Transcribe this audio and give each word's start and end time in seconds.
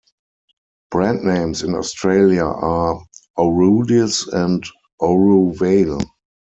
Brand 0.89 1.21
names 1.23 1.61
in 1.61 1.75
Australia 1.75 2.45
are 2.45 3.03
Orudis 3.37 4.27
and 4.33 4.63
Oruvail. 4.99 6.01